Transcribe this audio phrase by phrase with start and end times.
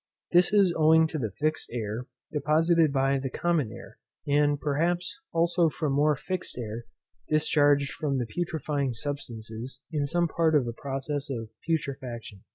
[0.31, 5.69] This is owing to the fixed air deposited by the common air, and perhaps also
[5.69, 6.85] from more fixed air
[7.29, 12.41] discharged from the putrefying substances in some part of the process of putrefaction.